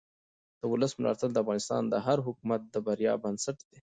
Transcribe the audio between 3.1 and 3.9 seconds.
بنسټ دی